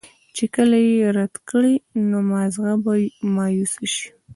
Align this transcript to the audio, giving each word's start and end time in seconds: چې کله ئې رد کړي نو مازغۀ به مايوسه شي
چې 0.35 0.45
کله 0.55 0.77
ئې 0.87 0.97
رد 1.17 1.35
کړي 1.49 1.75
نو 2.09 2.17
مازغۀ 2.31 2.73
به 2.83 2.93
مايوسه 3.35 3.85
شي 3.93 4.07